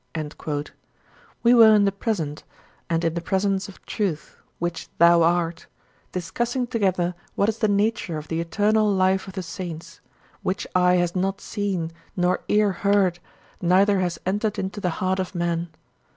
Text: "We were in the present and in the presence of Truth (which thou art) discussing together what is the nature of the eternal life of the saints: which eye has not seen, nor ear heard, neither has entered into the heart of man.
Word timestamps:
"We 1.43 1.53
were 1.53 1.75
in 1.75 1.85
the 1.85 1.91
present 1.91 2.43
and 2.89 3.05
in 3.05 3.13
the 3.13 3.21
presence 3.21 3.69
of 3.69 3.85
Truth 3.85 4.35
(which 4.57 4.87
thou 4.97 5.21
art) 5.21 5.67
discussing 6.11 6.65
together 6.65 7.13
what 7.35 7.49
is 7.49 7.59
the 7.59 7.67
nature 7.67 8.17
of 8.17 8.27
the 8.27 8.39
eternal 8.41 8.91
life 8.91 9.27
of 9.27 9.35
the 9.35 9.43
saints: 9.43 10.01
which 10.41 10.65
eye 10.73 10.95
has 10.95 11.15
not 11.15 11.39
seen, 11.39 11.91
nor 12.17 12.41
ear 12.47 12.71
heard, 12.71 13.19
neither 13.61 13.99
has 13.99 14.17
entered 14.25 14.57
into 14.57 14.81
the 14.81 14.89
heart 15.05 15.19
of 15.19 15.35
man. 15.35 15.69